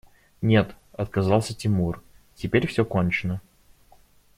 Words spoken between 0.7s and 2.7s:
отказался Тимур,– теперь